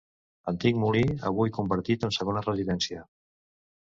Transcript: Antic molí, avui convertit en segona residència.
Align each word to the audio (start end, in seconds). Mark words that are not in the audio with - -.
Antic 0.51 0.79
molí, 0.83 1.03
avui 1.31 1.53
convertit 1.57 2.07
en 2.09 2.17
segona 2.17 2.43
residència. 2.49 3.05